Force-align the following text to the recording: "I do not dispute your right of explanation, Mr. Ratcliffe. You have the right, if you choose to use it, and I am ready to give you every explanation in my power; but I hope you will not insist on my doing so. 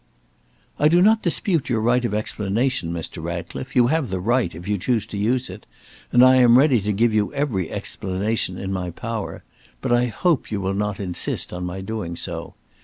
"I 0.79 0.87
do 0.87 0.99
not 0.99 1.21
dispute 1.21 1.69
your 1.69 1.79
right 1.79 2.03
of 2.03 2.11
explanation, 2.15 2.91
Mr. 2.91 3.21
Ratcliffe. 3.21 3.75
You 3.75 3.85
have 3.93 4.09
the 4.09 4.19
right, 4.19 4.55
if 4.55 4.67
you 4.67 4.79
choose 4.79 5.05
to 5.05 5.15
use 5.15 5.47
it, 5.47 5.67
and 6.11 6.25
I 6.25 6.37
am 6.37 6.57
ready 6.57 6.81
to 6.81 6.91
give 6.91 7.13
you 7.13 7.31
every 7.35 7.69
explanation 7.69 8.57
in 8.57 8.73
my 8.73 8.89
power; 8.89 9.43
but 9.79 9.91
I 9.93 10.05
hope 10.05 10.51
you 10.51 10.59
will 10.59 10.73
not 10.73 10.99
insist 10.99 11.53
on 11.53 11.65
my 11.65 11.81
doing 11.81 12.15
so. 12.15 12.55